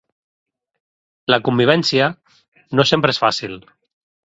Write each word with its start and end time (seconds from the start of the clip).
La 1.33 1.39
convivència 1.49 2.09
no 2.81 2.89
sempre 2.93 3.17
és 3.17 3.23
fàcil. 3.27 3.57